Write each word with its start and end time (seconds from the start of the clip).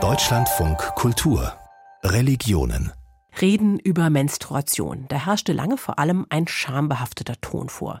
Deutschlandfunk 0.00 0.78
Kultur 0.94 1.52
Religionen 2.04 2.92
Reden 3.40 3.80
über 3.80 4.08
Menstruation. 4.08 5.06
Da 5.08 5.26
herrschte 5.26 5.52
lange 5.52 5.76
vor 5.76 5.98
allem 5.98 6.24
ein 6.28 6.46
schambehafteter 6.46 7.40
Ton 7.40 7.68
vor. 7.68 8.00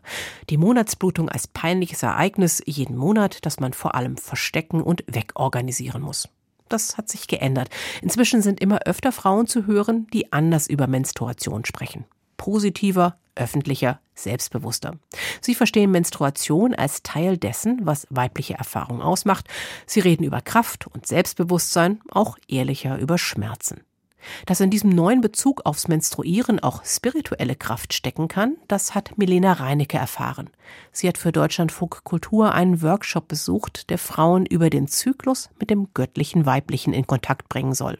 Die 0.50 0.56
Monatsblutung 0.56 1.28
als 1.28 1.48
peinliches 1.48 2.04
Ereignis 2.04 2.62
jeden 2.64 2.96
Monat, 2.96 3.44
das 3.44 3.58
man 3.58 3.72
vor 3.72 3.96
allem 3.96 4.16
verstecken 4.16 4.82
und 4.82 5.02
wegorganisieren 5.08 6.00
muss. 6.00 6.28
Das 6.68 6.96
hat 6.96 7.08
sich 7.08 7.26
geändert. 7.26 7.68
Inzwischen 8.00 8.40
sind 8.40 8.60
immer 8.60 8.82
öfter 8.86 9.10
Frauen 9.10 9.48
zu 9.48 9.66
hören, 9.66 10.06
die 10.12 10.32
anders 10.32 10.68
über 10.68 10.86
Menstruation 10.86 11.64
sprechen. 11.64 12.04
Positiver, 12.36 13.18
öffentlicher, 13.38 14.00
selbstbewusster. 14.14 14.98
Sie 15.40 15.54
verstehen 15.54 15.90
Menstruation 15.90 16.74
als 16.74 17.02
Teil 17.02 17.38
dessen, 17.38 17.80
was 17.82 18.06
weibliche 18.10 18.54
Erfahrung 18.54 19.00
ausmacht. 19.00 19.48
Sie 19.86 20.00
reden 20.00 20.24
über 20.24 20.40
Kraft 20.40 20.86
und 20.86 21.06
Selbstbewusstsein, 21.06 22.00
auch 22.10 22.36
ehrlicher 22.48 22.98
über 22.98 23.18
Schmerzen. 23.18 23.82
Dass 24.46 24.60
in 24.60 24.70
diesem 24.70 24.90
neuen 24.90 25.20
Bezug 25.20 25.64
aufs 25.64 25.88
Menstruieren 25.88 26.60
auch 26.60 26.84
spirituelle 26.84 27.54
Kraft 27.54 27.94
stecken 27.94 28.28
kann, 28.28 28.56
das 28.66 28.94
hat 28.94 29.16
Milena 29.16 29.52
Reinecke 29.54 29.98
erfahren. 29.98 30.50
Sie 30.92 31.08
hat 31.08 31.18
für 31.18 31.32
Deutschlandfunk 31.32 32.04
Kultur 32.04 32.52
einen 32.52 32.82
Workshop 32.82 33.28
besucht, 33.28 33.90
der 33.90 33.98
Frauen 33.98 34.46
über 34.46 34.70
den 34.70 34.88
Zyklus 34.88 35.50
mit 35.60 35.70
dem 35.70 35.88
göttlichen 35.94 36.46
Weiblichen 36.46 36.92
in 36.92 37.06
Kontakt 37.06 37.48
bringen 37.48 37.74
soll. 37.74 37.98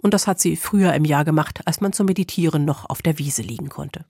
Und 0.00 0.14
das 0.14 0.26
hat 0.26 0.38
sie 0.38 0.56
früher 0.56 0.94
im 0.94 1.04
Jahr 1.04 1.24
gemacht, 1.24 1.60
als 1.64 1.80
man 1.80 1.92
zum 1.92 2.06
Meditieren 2.06 2.64
noch 2.64 2.88
auf 2.88 3.02
der 3.02 3.18
Wiese 3.18 3.42
liegen 3.42 3.68
konnte. 3.68 4.04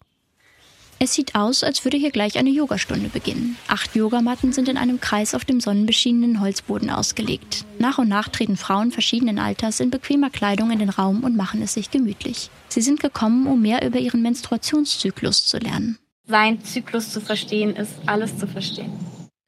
Es 1.01 1.15
sieht 1.15 1.37
aus, 1.37 1.63
als 1.63 1.85
würde 1.85 1.97
hier 1.97 2.11
gleich 2.11 2.39
eine 2.39 2.51
Yogastunde 2.51 3.09
beginnen. 3.09 3.57
Acht 3.69 3.95
Yogamatten 3.95 4.53
sind 4.53 4.69
in 4.69 4.77
einem 4.77 5.01
Kreis 5.01 5.35
auf 5.35 5.45
dem 5.45 5.61
sonnenbeschienenen 5.61 6.41
Holzboden 6.41 6.91
ausgelegt. 6.91 7.65
Nach 7.79 7.99
und 7.99 8.09
nach 8.09 8.29
treten 8.29 8.57
Frauen 8.57 8.91
verschiedenen 8.91 9.39
Alters 9.39 9.79
in 9.79 9.91
bequemer 9.91 10.31
Kleidung 10.31 10.73
in 10.73 10.81
den 10.81 10.91
Raum 10.91 11.23
und 11.23 11.37
machen 11.37 11.63
es 11.63 11.75
sich 11.75 11.93
gemütlich. 11.93 12.51
Sie 12.69 12.81
sind 12.81 12.99
gekommen, 12.99 13.47
um 13.47 13.63
mehr 13.63 13.87
über 13.87 13.99
ihren 14.01 14.23
Menstruationszyklus 14.23 15.47
zu 15.47 15.59
lernen. 15.59 15.99
Sein 16.27 16.63
Zyklus 16.65 17.13
zu 17.13 17.21
verstehen, 17.21 17.77
ist 17.77 17.95
alles 18.07 18.37
zu 18.37 18.49
verstehen. 18.49 18.93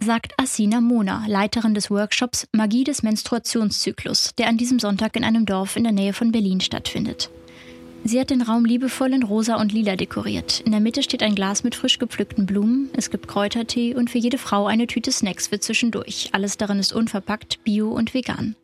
Sagt 0.03 0.33
Asina 0.39 0.81
Mona, 0.81 1.25
Leiterin 1.27 1.75
des 1.75 1.91
Workshops 1.91 2.47
Magie 2.53 2.85
des 2.85 3.03
Menstruationszyklus, 3.03 4.31
der 4.39 4.49
an 4.49 4.57
diesem 4.57 4.79
Sonntag 4.79 5.15
in 5.17 5.25
einem 5.25 5.45
Dorf 5.45 5.77
in 5.77 5.83
der 5.83 5.93
Nähe 5.93 6.15
von 6.15 6.33
Berlin 6.33 6.61
stattfindet. 6.63 7.29
Sie 8.03 8.19
hat 8.19 8.31
den 8.31 8.43
Raum 8.43 8.65
liebevoll 8.65 9.13
in 9.13 9.23
rosa 9.23 9.57
und 9.57 9.73
lila 9.73 9.95
dekoriert. 9.95 10.61
In 10.61 10.73
der 10.73 10.81
Mitte 10.81 11.03
steht 11.03 11.23
ein 11.23 11.35
Glas 11.35 11.65
mit 11.65 11.75
frisch 11.75 11.99
gepflückten 11.99 12.47
Blumen, 12.47 12.89
es 12.97 13.11
gibt 13.11 13.29
Kräutertee 13.29 13.95
und 13.95 14.09
für 14.09 14.19
jede 14.19 14.39
Frau 14.39 14.67
eine 14.67 14.87
Tüte 14.87 15.13
Snacks 15.13 15.49
für 15.49 15.61
zwischendurch. 15.61 16.31
Alles 16.33 16.57
darin 16.57 16.79
ist 16.79 16.93
unverpackt, 16.93 17.63
bio 17.63 17.91
und 17.91 18.15
vegan. 18.15 18.57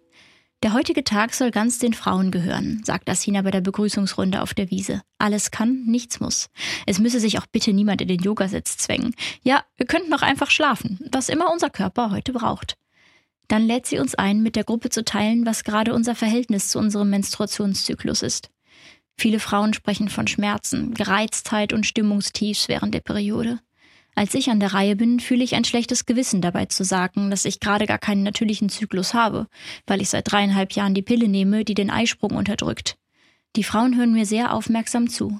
Der 0.62 0.72
heutige 0.72 1.04
Tag 1.04 1.34
soll 1.34 1.50
ganz 1.50 1.78
den 1.78 1.92
Frauen 1.92 2.30
gehören, 2.30 2.80
sagt 2.82 3.10
Asina 3.10 3.42
bei 3.42 3.50
der 3.50 3.60
Begrüßungsrunde 3.60 4.40
auf 4.40 4.54
der 4.54 4.70
Wiese. 4.70 5.02
Alles 5.18 5.50
kann, 5.50 5.84
nichts 5.84 6.18
muss. 6.18 6.48
Es 6.86 6.98
müsse 6.98 7.20
sich 7.20 7.38
auch 7.38 7.46
bitte 7.46 7.74
niemand 7.74 8.00
in 8.00 8.08
den 8.08 8.20
Yogasitz 8.20 8.78
zwängen. 8.78 9.14
Ja, 9.42 9.64
wir 9.76 9.86
könnten 9.86 10.14
auch 10.14 10.22
einfach 10.22 10.50
schlafen, 10.50 10.98
was 11.12 11.28
immer 11.28 11.52
unser 11.52 11.68
Körper 11.68 12.10
heute 12.10 12.32
braucht. 12.32 12.78
Dann 13.48 13.66
lädt 13.66 13.86
sie 13.86 13.98
uns 13.98 14.14
ein, 14.14 14.42
mit 14.42 14.56
der 14.56 14.64
Gruppe 14.64 14.88
zu 14.88 15.04
teilen, 15.04 15.44
was 15.44 15.62
gerade 15.62 15.94
unser 15.94 16.14
Verhältnis 16.14 16.68
zu 16.68 16.78
unserem 16.78 17.10
Menstruationszyklus 17.10 18.22
ist. 18.22 18.50
Viele 19.19 19.41
Frauen 19.41 19.72
sprechen 19.72 20.09
von 20.09 20.27
Schmerzen, 20.27 20.92
Gereiztheit 20.95 21.72
und 21.72 21.86
Stimmungstiefs 21.86 22.69
während 22.69 22.95
der 22.95 23.00
Periode. 23.00 23.61
Als 24.14 24.34
ich 24.34 24.48
an 24.50 24.61
der 24.61 24.72
Reihe 24.72 24.97
bin, 24.97 25.20
fühle 25.20 25.45
ich 25.45 25.55
ein 25.55 25.64
schlechtes 25.64 26.06
Gewissen 26.06 26.41
dabei 26.41 26.67
zu 26.67 26.84
sagen, 26.84 27.31
dass 27.31 27.44
ich 27.44 27.61
gerade 27.61 27.87
gar 27.87 27.98
keinen 27.98 28.22
natürlichen 28.22 28.69
Zyklus 28.69 29.12
habe, 29.12 29.47
weil 29.87 30.00
ich 30.00 30.09
seit 30.09 30.31
dreieinhalb 30.31 30.72
Jahren 30.72 30.94
die 30.94 31.03
Pille 31.03 31.28
nehme, 31.28 31.64
die 31.64 31.75
den 31.75 31.91
Eisprung 31.91 32.33
unterdrückt. 32.33 32.97
Die 33.56 33.64
Frauen 33.64 33.97
hören 33.97 34.12
mir 34.12 34.27
sehr 34.27 34.55
aufmerksam 34.55 35.09
zu. 35.09 35.39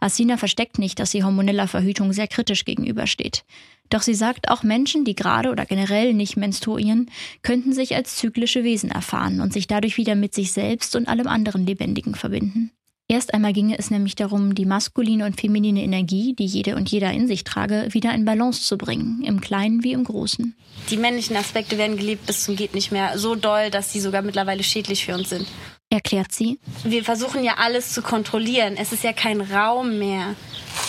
Asina 0.00 0.36
versteckt 0.36 0.78
nicht, 0.78 0.98
dass 0.98 1.10
sie 1.10 1.24
hormoneller 1.24 1.66
Verhütung 1.66 2.12
sehr 2.12 2.28
kritisch 2.28 2.64
gegenübersteht. 2.64 3.44
Doch 3.88 4.02
sie 4.02 4.14
sagt, 4.14 4.48
auch 4.48 4.62
Menschen, 4.62 5.04
die 5.04 5.14
gerade 5.14 5.50
oder 5.50 5.66
generell 5.66 6.14
nicht 6.14 6.36
menstruieren, 6.36 7.10
könnten 7.42 7.72
sich 7.72 7.94
als 7.94 8.16
zyklische 8.16 8.64
Wesen 8.64 8.90
erfahren 8.90 9.40
und 9.40 9.52
sich 9.52 9.66
dadurch 9.66 9.96
wieder 9.96 10.14
mit 10.14 10.34
sich 10.34 10.52
selbst 10.52 10.96
und 10.96 11.08
allem 11.08 11.26
anderen 11.26 11.66
Lebendigen 11.66 12.14
verbinden. 12.14 12.70
Erst 13.12 13.34
einmal 13.34 13.52
ginge 13.52 13.78
es 13.78 13.90
nämlich 13.90 14.14
darum, 14.14 14.54
die 14.54 14.64
maskuline 14.64 15.26
und 15.26 15.38
feminine 15.38 15.82
Energie, 15.82 16.34
die 16.34 16.46
jede 16.46 16.76
und 16.76 16.90
jeder 16.90 17.12
in 17.12 17.28
sich 17.28 17.44
trage, 17.44 17.88
wieder 17.90 18.14
in 18.14 18.24
Balance 18.24 18.62
zu 18.62 18.78
bringen, 18.78 19.22
im 19.22 19.42
Kleinen 19.42 19.84
wie 19.84 19.92
im 19.92 20.04
Großen. 20.04 20.56
Die 20.88 20.96
männlichen 20.96 21.36
Aspekte 21.36 21.76
werden 21.76 21.98
gelebt 21.98 22.24
bis 22.24 22.44
zum 22.44 22.56
geht 22.56 22.74
nicht 22.74 22.90
mehr, 22.90 23.18
so 23.18 23.34
doll, 23.34 23.68
dass 23.68 23.92
sie 23.92 24.00
sogar 24.00 24.22
mittlerweile 24.22 24.62
schädlich 24.62 25.04
für 25.04 25.12
uns 25.12 25.28
sind. 25.28 25.46
Erklärt 25.90 26.32
sie. 26.32 26.58
Wir 26.84 27.04
versuchen 27.04 27.44
ja 27.44 27.56
alles 27.58 27.92
zu 27.92 28.00
kontrollieren. 28.00 28.76
Es 28.78 28.94
ist 28.94 29.04
ja 29.04 29.12
kein 29.12 29.42
Raum 29.42 29.98
mehr 29.98 30.34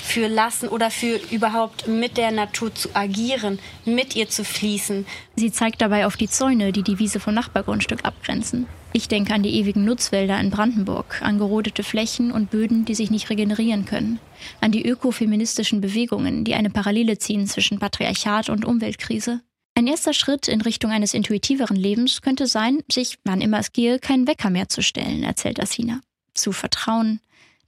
für 0.04 0.28
lassen 0.28 0.68
oder 0.68 0.92
für 0.92 1.20
überhaupt 1.32 1.88
mit 1.88 2.18
der 2.18 2.32
Natur 2.32 2.74
zu 2.76 2.90
agieren, 2.94 3.60
mit 3.86 4.16
ihr 4.16 4.30
zu 4.30 4.44
fließen. 4.44 5.06
Sie 5.36 5.52
zeigt 5.52 5.82
dabei 5.82 6.06
auf 6.06 6.18
die 6.18 6.30
Zäune, 6.30 6.72
die 6.72 6.84
die 6.84 7.00
Wiese 7.00 7.20
vom 7.20 7.34
Nachbargrundstück 7.34 8.04
abgrenzen. 8.04 8.68
Ich 8.96 9.08
denke 9.08 9.34
an 9.34 9.42
die 9.42 9.56
ewigen 9.56 9.86
Nutzwälder 9.86 10.40
in 10.40 10.52
Brandenburg, 10.52 11.22
an 11.24 11.40
gerodete 11.40 11.82
Flächen 11.84 12.32
und 12.32 12.52
Böden, 12.52 12.86
die 12.86 12.94
sich 12.94 13.10
nicht 13.10 13.30
regenerieren 13.32 13.86
können, 13.86 14.20
an 14.62 14.72
die 14.72 14.86
ökofeministischen 14.86 15.82
Bewegungen, 15.82 16.44
die 16.44 16.54
eine 16.54 16.70
Parallele 16.70 17.18
ziehen 17.18 17.48
zwischen 17.48 17.80
Patriarchat 17.80 18.50
und 18.50 18.66
Umweltkrise. 18.66 19.42
Ein 19.76 19.88
erster 19.88 20.14
Schritt 20.14 20.48
in 20.48 20.62
Richtung 20.62 20.92
eines 20.92 21.16
intuitiveren 21.16 21.76
Lebens 21.76 22.22
könnte 22.22 22.46
sein, 22.46 22.84
sich, 22.92 23.18
wann 23.24 23.42
immer 23.42 23.58
es 23.58 23.72
gehe, 23.72 23.98
keinen 23.98 24.28
Wecker 24.28 24.52
mehr 24.52 24.70
zu 24.70 24.84
stellen, 24.84 25.24
erzählt 25.24 25.60
Asina. 25.60 26.02
Zu 26.36 26.52
vertrauen, 26.52 27.20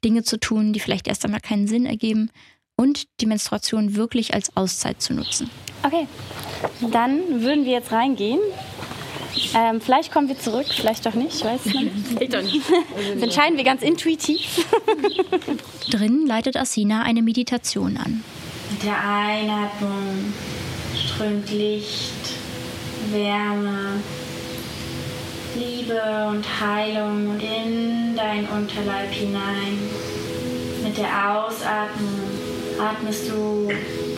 Dinge 0.06 0.24
zu 0.24 0.40
tun, 0.40 0.72
die 0.72 0.80
vielleicht 0.80 1.08
erst 1.08 1.26
einmal 1.26 1.42
keinen 1.42 1.68
Sinn 1.68 1.86
ergeben 1.86 2.30
und 2.78 3.08
die 3.20 3.26
Menstruation 3.26 3.96
wirklich 3.96 4.34
als 4.34 4.56
Auszeit 4.56 5.02
zu 5.02 5.14
nutzen. 5.14 5.50
Okay, 5.84 6.08
dann 6.92 7.42
würden 7.42 7.66
wir 7.66 7.74
jetzt 7.74 7.92
reingehen 7.92 8.40
ähm, 9.54 9.82
vielleicht 9.82 10.12
kommen 10.12 10.28
wir 10.28 10.40
zurück, 10.40 10.66
vielleicht 10.70 11.06
doch 11.06 11.14
nicht, 11.14 11.36
ich 11.36 11.44
weiß 11.44 11.66
es 11.66 11.74
nicht. 11.74 11.92
Vielleicht 12.08 12.34
doch 12.34 12.42
nicht. 12.42 12.62
Das 13.16 13.24
entscheiden 13.24 13.58
wir 13.58 13.64
ganz 13.64 13.82
intuitiv. 13.82 14.66
Drinnen 15.90 16.26
leitet 16.26 16.58
Asina 16.58 17.04
eine 17.04 17.22
Meditation 17.22 17.98
an. 17.98 18.24
Mit 18.72 18.84
der 18.84 18.98
Einatmung 18.98 20.34
strömt 20.96 21.52
Licht, 21.52 22.14
Wärme, 23.12 24.02
Liebe 25.56 26.02
und 26.30 26.46
Heilung 26.60 27.40
in 27.40 28.16
dein 28.16 28.46
Unterleib 28.50 29.10
hinein. 29.12 29.80
Mit 30.84 30.98
der 30.98 31.38
Ausatmung 31.38 32.20
atmest 32.80 33.30
du 33.30 33.72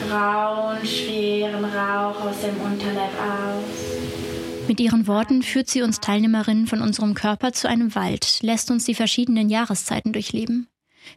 grauen, 0.08 0.84
schweren 0.86 1.64
Rauch 1.66 2.20
aus 2.22 2.42
dem 2.42 2.60
Unterleib 2.62 3.12
aus. 3.20 4.68
Mit 4.68 4.80
ihren 4.80 5.08
Worten 5.08 5.44
führt 5.44 5.70
sie 5.70 5.82
uns 5.82 6.00
Teilnehmerinnen 6.00 6.68
von 6.68 6.82
unserem 6.82 7.14
Körper 7.14 7.54
zu 7.54 7.70
einem 7.70 7.96
Wald, 7.96 8.40
lässt 8.42 8.72
uns 8.72 8.86
die 8.86 8.96
verschiedenen 8.96 9.50
Jahreszeiten 9.50 10.14
durchleben. 10.14 10.68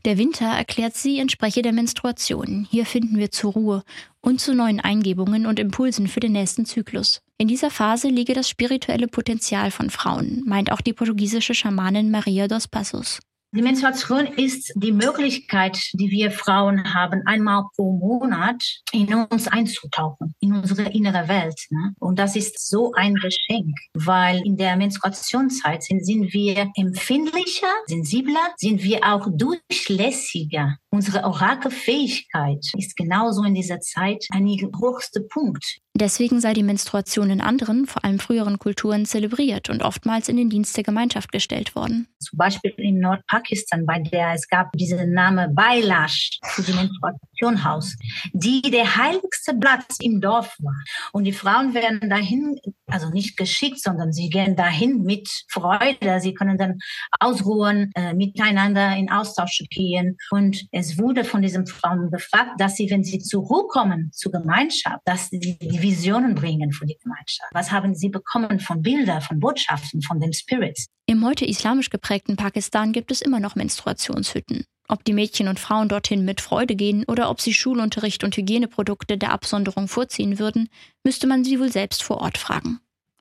Der 0.05 0.19
Winter, 0.19 0.47
erklärt 0.47 0.97
sie, 0.97 1.19
entspreche 1.19 1.63
der 1.63 1.73
Menstruation. 1.73 2.67
Hier 2.71 2.87
finden 2.87 3.19
wir 3.19 3.31
zur 3.31 3.53
Ruhe 3.53 3.83
und 4.21 4.41
zu 4.41 4.55
neuen 4.55 4.81
Eingebungen 4.81 5.47
und 5.47 5.59
Impulsen 5.59 6.09
für 6.09 6.21
den 6.21 6.33
nächsten 6.33 6.67
Zyklus. 6.67 7.23
In 7.39 7.49
dieser 7.49 7.71
Phase 7.71 8.09
liege 8.09 8.35
das 8.35 8.49
spirituelle 8.49 9.09
Potenzial 9.09 9.71
von 9.71 9.91
Frauen, 9.91 10.43
meint 10.47 10.73
auch 10.73 10.81
die 10.81 10.93
portugiesische 10.93 11.55
Schamanin 11.55 12.11
Maria 12.11 12.49
dos 12.49 12.69
Passos. 12.69 13.21
Die 13.53 13.63
Menstruation 13.63 14.27
ist 14.27 14.73
die 14.77 14.93
Möglichkeit, 14.93 15.77
die 15.95 16.09
wir 16.13 16.31
Frauen 16.31 16.95
haben, 16.95 17.23
einmal 17.27 17.65
pro 17.75 17.91
Monat 17.91 18.63
in 18.93 19.13
uns 19.13 19.49
einzutauchen, 19.49 20.37
in 20.39 20.53
unsere 20.53 20.89
innere 20.91 21.27
Welt. 21.27 21.61
Ne? 21.71 21.93
Und 21.99 22.21
das 22.21 22.37
ist 22.37 22.69
so 22.69 22.93
ein 22.93 23.17
Geschenk, 23.17 23.77
weil 23.95 24.41
in 24.47 24.57
der 24.57 24.77
Menstruationszeit 24.77 25.83
sind, 25.83 26.07
sind 26.07 26.33
wir 26.33 26.71
empfindlicher, 26.77 27.73
sensibler, 27.87 28.55
sind 28.57 28.85
wir 28.85 29.01
auch 29.03 29.27
durchlässiger. 29.33 30.77
Unsere 30.93 31.23
Orakelfähigkeit 31.25 32.67
ist 32.77 32.97
genauso 32.97 33.45
in 33.45 33.55
dieser 33.55 33.81
Zeit 33.81 34.27
ein 34.33 34.49
hochster 34.81 35.21
Punkt. 35.21 35.81
Deswegen 35.95 36.41
sei 36.41 36.53
die 36.53 36.63
Menstruation 36.63 37.31
in 37.31 37.41
anderen, 37.41 37.87
vor 37.87 38.05
allem 38.05 38.21
früheren 38.21 38.59
Kulturen 38.59 39.07
zelebriert 39.07 39.71
und 39.71 39.83
oftmals 39.83 40.29
in 40.29 40.37
den 40.37 40.49
Dienst 40.49 40.77
der 40.77 40.85
Gemeinschaft 40.85 41.31
gestellt 41.33 41.75
worden. 41.75 42.07
Zum 42.19 42.39
Beispiel 42.39 42.73
in 42.77 43.01
Nordpakistan, 43.01 43.87
bei 43.87 43.99
der 43.99 44.35
es 44.35 44.49
gab 44.49 44.73
diesen 44.73 45.13
Name 45.13 45.49
Bailash 45.49 46.39
für 46.43 46.63
die 46.63 46.73
Menstruationhaus, 46.73 47.97
die 48.33 48.63
der 48.63 48.97
heiligste 48.97 49.55
Platz 49.55 49.99
im 50.01 50.21
Dorf 50.21 50.57
war. 50.61 50.77
Und 51.13 51.25
die 51.25 51.33
Frauen 51.33 51.75
werden 51.75 52.09
dahin, 52.09 52.59
also 52.87 53.11
nicht 53.11 53.37
geschickt, 53.37 53.81
sondern 53.83 54.13
sie 54.13 54.31
gehen 54.31 54.57
dahin 54.57 55.03
mit 55.03 55.29
Freude. 55.49 56.21
Sie 56.21 56.35
können 56.35 56.57
dann 56.57 56.79
ausruhen, 57.19 57.91
äh, 57.95 58.15
miteinander 58.15 58.97
in 58.97 59.11
Austausch 59.11 59.65
gehen 59.71 60.17
und 60.31 60.67
es 60.81 60.99
wurde 60.99 61.25
von 61.25 61.43
diesen 61.43 61.67
Frauen 61.67 62.11
gefragt, 62.11 62.59
dass 62.59 62.77
sie, 62.77 62.91
wenn 62.91 63.05
sie 63.05 63.19
zurückkommen 63.19 64.11
zur 64.13 64.33
Gemeinschaft, 64.33 65.01
dass 65.05 65.29
sie 65.29 65.39
die 65.39 65.83
Visionen 65.83 66.35
bringen 66.35 66.73
für 66.73 66.87
die 66.87 66.97
Gemeinschaft. 66.97 67.51
Was 67.53 67.71
haben 67.71 67.95
sie 67.95 68.09
bekommen 68.09 68.61
von 68.61 68.81
Bildern, 68.81 69.21
von 69.21 69.39
Botschaften, 69.41 70.01
von 70.01 70.21
den 70.21 70.33
Spirits? 70.33 70.87
Im 71.05 71.25
heute 71.25 71.45
islamisch 71.45 71.91
geprägten 71.91 72.37
Pakistan 72.37 72.93
gibt 72.93 73.11
es 73.11 73.21
immer 73.21 73.41
noch 73.41 73.57
Menstruationshütten. 73.57 74.65
Ob 74.89 75.05
die 75.05 75.13
Mädchen 75.13 75.49
und 75.49 75.61
Frauen 75.61 75.91
dorthin 75.91 76.25
mit 76.25 76.41
Freude 76.41 76.75
gehen 76.75 77.05
oder 77.07 77.29
ob 77.29 77.43
sie 77.43 77.53
Schulunterricht 77.53 78.25
und 78.25 78.37
Hygieneprodukte 78.37 79.19
der 79.19 79.33
Absonderung 79.33 79.87
vorziehen 79.87 80.39
würden, 80.39 80.71
müsste 81.05 81.27
man 81.27 81.45
sie 81.45 81.61
wohl 81.61 81.71
selbst 81.71 82.03
vor 82.03 82.23
Ort 82.23 82.39
fragen. 82.39 82.81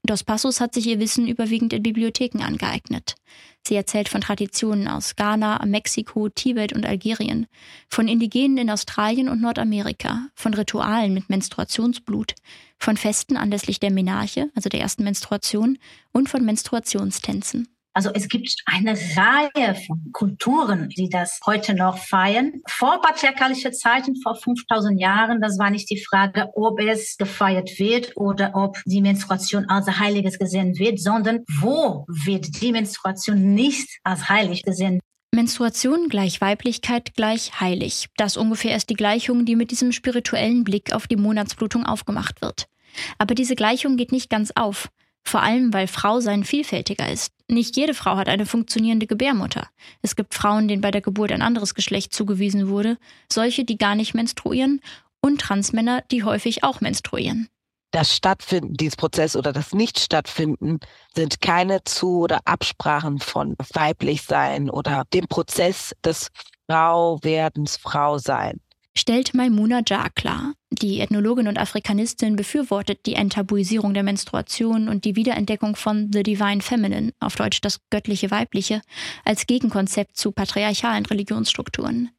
Dos 0.10 0.24
Passos 0.24 0.60
hat 0.60 0.74
sich 0.74 0.88
ihr 0.88 1.00
Wissen 1.00 1.28
überwiegend 1.28 1.72
in 1.72 1.84
Bibliotheken 1.84 2.42
angeeignet. 2.42 3.14
Sie 3.62 3.76
erzählt 3.76 4.10
von 4.10 4.22
Traditionen 4.22 4.88
aus 4.88 5.16
Ghana, 5.16 5.64
Mexiko, 5.68 6.30
Tibet 6.30 6.74
und 6.74 6.84
Algerien, 6.84 7.46
von 7.88 8.08
Indigenen 8.08 8.58
in 8.58 8.72
Australien 8.72 9.30
und 9.30 9.40
Nordamerika, 9.40 10.30
von 10.34 10.56
Ritualen 10.56 11.14
mit 11.14 11.30
Menstruationsblut, 11.30 12.34
von 12.80 12.98
Festen 12.98 13.38
anlässlich 13.38 13.80
der 13.80 13.92
Menarche, 13.92 14.50
also 14.56 14.68
der 14.68 14.82
ersten 14.82 15.04
Menstruation, 15.04 15.78
und 16.12 16.28
von 16.28 16.44
Menstruationstänzen. 16.44 17.68
Also 18.00 18.12
es 18.14 18.30
gibt 18.30 18.56
eine 18.66 18.94
Reihe 18.94 19.76
von 19.76 20.00
Kulturen, 20.14 20.88
die 20.88 21.10
das 21.10 21.42
heute 21.46 21.74
noch 21.74 21.98
feiern. 21.98 22.62
Vor 22.66 23.02
patriarchalische 23.02 23.72
Zeiten, 23.72 24.16
vor 24.24 24.36
5000 24.36 24.98
Jahren, 24.98 25.42
das 25.42 25.60
war 25.60 25.70
nicht 25.70 25.90
die 25.90 26.02
Frage, 26.02 26.48
ob 26.56 26.80
es 26.80 27.18
gefeiert 27.18 27.78
wird 27.78 28.16
oder 28.16 28.52
ob 28.56 28.78
die 28.86 29.02
Menstruation 29.02 29.66
als 29.66 30.00
Heiliges 30.00 30.40
gesehen 30.40 30.80
wird, 30.80 31.02
sondern 31.02 31.40
wo 31.60 32.06
wird 32.08 32.62
die 32.62 32.72
Menstruation 32.72 33.54
nicht 33.54 34.00
als 34.04 34.30
heilig 34.30 34.64
gesehen. 34.64 35.02
Menstruation 35.36 36.08
gleich 36.08 36.40
Weiblichkeit 36.40 37.16
gleich 37.16 37.60
heilig. 37.60 38.08
Das 38.16 38.38
ungefähr 38.38 38.78
ist 38.78 38.90
die 38.90 38.96
Gleichung, 38.96 39.44
die 39.44 39.58
mit 39.58 39.72
diesem 39.72 39.92
spirituellen 39.92 40.64
Blick 40.64 40.94
auf 40.94 41.08
die 41.08 41.18
Monatsblutung 41.18 41.86
aufgemacht 41.86 42.42
wird. 42.42 42.70
Aber 43.18 43.36
diese 43.36 43.56
Gleichung 43.56 43.98
geht 43.98 44.14
nicht 44.14 44.30
ganz 44.30 44.54
auf. 44.56 44.90
Vor 45.30 45.44
allem, 45.44 45.72
weil 45.76 45.86
Frau 45.86 46.22
sein 46.22 46.44
vielfältiger 46.44 47.08
ist. 47.08 47.32
Nicht 47.48 47.78
jede 47.78 47.94
Frau 47.94 48.18
hat 48.18 48.28
eine 48.28 48.48
funktionierende 48.48 49.06
Gebärmutter. 49.06 49.68
Es 50.02 50.16
gibt 50.16 50.34
Frauen, 50.34 50.68
denen 50.68 50.82
bei 50.82 50.90
der 50.90 51.02
Geburt 51.02 51.32
ein 51.32 51.44
anderes 51.44 51.76
Geschlecht 51.76 52.16
zugewiesen 52.16 52.68
wurde, 52.68 52.98
solche, 53.32 53.64
die 53.64 53.78
gar 53.78 53.94
nicht 53.94 54.16
menstruieren 54.16 54.82
und 55.22 55.40
Transmänner, 55.40 56.02
die 56.10 56.24
häufig 56.24 56.64
auch 56.64 56.82
menstruieren. 56.82 57.48
Das 57.92 58.16
Stattfinden 58.16 58.74
dieses 58.74 58.96
Prozesses 58.96 59.36
oder 59.36 59.54
das 59.54 59.72
Nicht-Stattfinden 59.72 60.80
sind 61.14 61.42
keine 61.42 61.84
Zu- 61.84 62.22
oder 62.22 62.40
Absprachen 62.46 63.20
von 63.20 63.56
weiblich 63.74 64.24
sein 64.24 64.68
oder 64.68 65.04
dem 65.14 65.28
Prozess 65.28 65.94
des 66.04 66.32
Frauwerdens 66.68 67.78
Frau 67.78 68.18
sein 68.18 68.60
stellt 69.00 69.34
Maimuna 69.34 69.82
Jar 69.86 70.10
klar. 70.10 70.54
Die 70.72 71.00
Ethnologin 71.00 71.48
und 71.48 71.58
Afrikanistin 71.58 72.36
befürwortet 72.36 73.06
die 73.06 73.16
Enttabuisierung 73.16 73.94
der 73.94 74.04
Menstruation 74.04 74.90
und 74.90 75.06
die 75.06 75.16
Wiederentdeckung 75.16 75.76
von 75.76 76.12
The 76.14 76.24
Divine 76.24 76.62
Feminine, 76.62 77.14
auf 77.20 77.36
Deutsch 77.36 77.62
das 77.62 77.80
göttliche 77.90 78.30
Weibliche, 78.30 78.82
als 79.26 79.48
Gegenkonzept 79.48 80.18
zu 80.18 80.32
patriarchalen 80.32 81.06
Religionsstrukturen. 81.06 82.12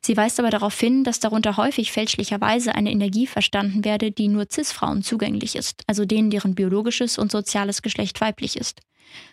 Sie 0.00 0.16
weist 0.16 0.38
aber 0.38 0.50
darauf 0.50 0.78
hin, 0.78 1.04
dass 1.04 1.20
darunter 1.20 1.56
häufig 1.56 1.92
fälschlicherweise 1.92 2.74
eine 2.74 2.92
Energie 2.92 3.26
verstanden 3.26 3.84
werde, 3.84 4.10
die 4.12 4.28
nur 4.28 4.46
Cis-Frauen 4.50 5.02
zugänglich 5.02 5.56
ist, 5.56 5.82
also 5.86 6.04
denen, 6.04 6.30
deren 6.30 6.54
biologisches 6.54 7.18
und 7.18 7.32
soziales 7.32 7.82
Geschlecht 7.82 8.20
weiblich 8.20 8.56
ist. 8.56 8.80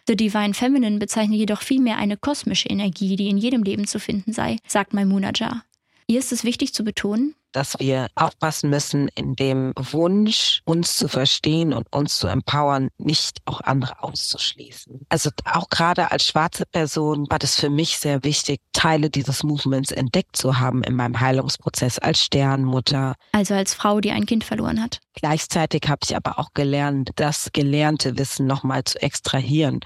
The 0.07 0.15
Divine 0.15 0.53
Feminine 0.53 0.97
bezeichnet 0.99 1.39
jedoch 1.39 1.61
vielmehr 1.61 1.97
eine 1.97 2.17
kosmische 2.17 2.69
Energie, 2.69 3.15
die 3.15 3.29
in 3.29 3.37
jedem 3.37 3.63
Leben 3.63 3.87
zu 3.87 3.99
finden 3.99 4.33
sei, 4.33 4.57
sagt 4.67 4.93
Maimuna 4.93 5.31
Jar. 5.35 5.63
Hier 6.11 6.19
ist 6.19 6.33
es 6.33 6.43
wichtig 6.43 6.73
zu 6.73 6.83
betonen, 6.83 7.35
dass 7.53 7.79
wir 7.79 8.09
aufpassen 8.15 8.69
müssen, 8.69 9.07
in 9.15 9.37
dem 9.37 9.71
Wunsch, 9.77 10.61
uns 10.65 10.97
zu 10.97 11.07
verstehen 11.07 11.71
und 11.71 11.87
uns 11.93 12.17
zu 12.17 12.27
empowern, 12.27 12.89
nicht 12.97 13.37
auch 13.45 13.61
andere 13.61 14.03
auszuschließen. 14.03 15.05
Also 15.07 15.29
auch 15.45 15.69
gerade 15.69 16.11
als 16.11 16.25
schwarze 16.25 16.65
Person 16.65 17.27
war 17.29 17.39
das 17.39 17.55
für 17.55 17.69
mich 17.69 17.97
sehr 17.97 18.25
wichtig, 18.25 18.59
Teile 18.73 19.09
dieses 19.09 19.43
Movements 19.43 19.91
entdeckt 19.91 20.35
zu 20.35 20.59
haben 20.59 20.83
in 20.83 20.95
meinem 20.95 21.17
Heilungsprozess 21.17 21.97
als 21.97 22.21
Sternmutter. 22.25 23.15
Also 23.31 23.53
als 23.53 23.73
Frau, 23.73 24.01
die 24.01 24.11
ein 24.11 24.25
Kind 24.25 24.43
verloren 24.43 24.83
hat. 24.83 24.99
Gleichzeitig 25.13 25.83
habe 25.87 26.01
ich 26.03 26.13
aber 26.13 26.39
auch 26.39 26.49
gelernt, 26.53 27.11
das 27.15 27.53
gelernte 27.53 28.17
Wissen 28.17 28.47
nochmal 28.47 28.83
zu 28.83 29.01
extrahieren 29.01 29.79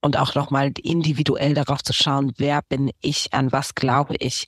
und 0.00 0.16
auch 0.16 0.36
nochmal 0.36 0.70
individuell 0.80 1.54
darauf 1.54 1.82
zu 1.82 1.92
schauen, 1.92 2.34
wer 2.36 2.62
bin 2.68 2.92
ich, 3.00 3.34
an 3.34 3.50
was 3.50 3.74
glaube 3.74 4.14
ich 4.20 4.46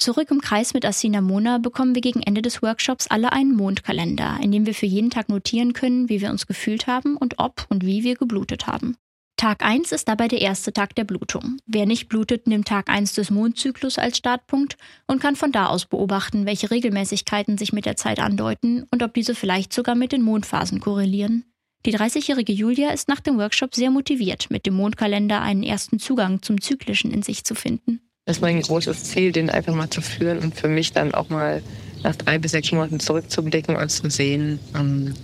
Zurück 0.00 0.30
im 0.30 0.40
Kreis 0.40 0.72
mit 0.72 0.86
Asina 0.86 1.20
Mona 1.20 1.58
bekommen 1.58 1.94
wir 1.94 2.00
gegen 2.00 2.22
Ende 2.22 2.40
des 2.40 2.62
Workshops 2.62 3.06
alle 3.08 3.32
einen 3.32 3.54
Mondkalender, 3.54 4.38
in 4.42 4.50
dem 4.50 4.64
wir 4.64 4.72
für 4.72 4.86
jeden 4.86 5.10
Tag 5.10 5.28
notieren 5.28 5.74
können, 5.74 6.08
wie 6.08 6.22
wir 6.22 6.30
uns 6.30 6.46
gefühlt 6.46 6.86
haben 6.86 7.18
und 7.18 7.34
ob 7.38 7.66
und 7.68 7.84
wie 7.84 8.02
wir 8.02 8.14
geblutet 8.14 8.66
haben. 8.66 8.96
Tag 9.36 9.62
1 9.62 9.92
ist 9.92 10.08
dabei 10.08 10.26
der 10.26 10.40
erste 10.40 10.72
Tag 10.72 10.94
der 10.94 11.04
Blutung. 11.04 11.58
Wer 11.66 11.84
nicht 11.84 12.08
blutet, 12.08 12.46
nimmt 12.46 12.66
Tag 12.66 12.88
1 12.88 13.12
des 13.12 13.30
Mondzyklus 13.30 13.98
als 13.98 14.16
Startpunkt 14.16 14.78
und 15.06 15.20
kann 15.20 15.36
von 15.36 15.52
da 15.52 15.66
aus 15.66 15.84
beobachten, 15.84 16.46
welche 16.46 16.70
Regelmäßigkeiten 16.70 17.58
sich 17.58 17.74
mit 17.74 17.84
der 17.84 17.96
Zeit 17.96 18.20
andeuten 18.20 18.86
und 18.90 19.02
ob 19.02 19.12
diese 19.12 19.34
vielleicht 19.34 19.74
sogar 19.74 19.96
mit 19.96 20.12
den 20.12 20.22
Mondphasen 20.22 20.80
korrelieren. 20.80 21.44
Die 21.84 21.94
30-jährige 21.94 22.54
Julia 22.54 22.88
ist 22.88 23.08
nach 23.08 23.20
dem 23.20 23.36
Workshop 23.36 23.74
sehr 23.74 23.90
motiviert, 23.90 24.50
mit 24.50 24.64
dem 24.64 24.74
Mondkalender 24.74 25.42
einen 25.42 25.62
ersten 25.62 25.98
Zugang 25.98 26.40
zum 26.40 26.58
Zyklischen 26.58 27.10
in 27.10 27.22
sich 27.22 27.44
zu 27.44 27.54
finden. 27.54 28.00
Das 28.30 28.36
ist 28.36 28.42
mein 28.42 28.62
großes 28.62 29.02
Ziel, 29.02 29.32
den 29.32 29.50
einfach 29.50 29.74
mal 29.74 29.90
zu 29.90 30.00
führen 30.00 30.38
und 30.38 30.54
für 30.54 30.68
mich 30.68 30.92
dann 30.92 31.14
auch 31.14 31.30
mal 31.30 31.64
nach 32.04 32.14
drei 32.14 32.38
bis 32.38 32.52
sechs 32.52 32.70
Monaten 32.70 33.00
zurückzublicken 33.00 33.74
und 33.74 33.88
zu 33.88 34.08
sehen, 34.08 34.60
ähm, 34.72 35.14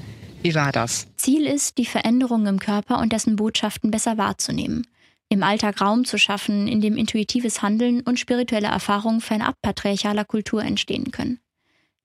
wie 0.43 0.57
war 0.57 0.73
das? 0.73 1.07
Ziel 1.17 1.47
ist, 1.47 1.79
die 1.79 1.87
Veränderungen 1.87 2.49
im 2.49 2.59
Körper 2.59 2.99
und 2.99 3.13
dessen 3.13 3.37
Botschaften 3.37 3.93
besser 3.93 4.19
wahrzunehmen. 4.19 4.89
Im 5.29 5.45
Alltag 5.45 5.81
Raum 5.81 6.05
zu 6.05 6.19
schaffen, 6.19 6.67
in 6.67 6.81
dem 6.81 6.97
intuitives 6.97 7.63
Handeln 7.63 8.01
und 8.01 8.19
spirituelle 8.19 8.67
Erfahrungen 8.67 9.21
fernab 9.21 9.55
patriarchaler 9.63 10.25
Kultur 10.25 10.65
entstehen 10.65 11.13
können. 11.13 11.39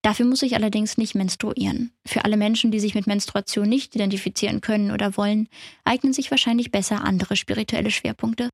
Dafür 0.04 0.28
muss 0.28 0.44
ich 0.44 0.54
allerdings 0.54 1.00
nicht 1.00 1.16
menstruieren. 1.16 1.94
Für 2.06 2.26
alle 2.26 2.38
Menschen, 2.38 2.70
die 2.70 2.80
sich 2.80 2.94
mit 2.94 3.08
Menstruation 3.08 3.68
nicht 3.68 3.96
identifizieren 3.96 4.62
können 4.62 4.92
oder 4.92 5.18
wollen, 5.18 5.50
eignen 5.84 6.14
sich 6.14 6.30
wahrscheinlich 6.30 6.70
besser 6.70 7.04
andere 7.04 7.36
spirituelle 7.36 7.90
Schwerpunkte. 7.90 8.50